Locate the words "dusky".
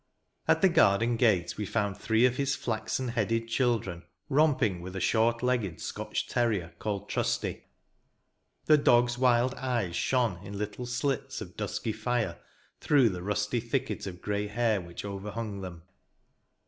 11.55-11.91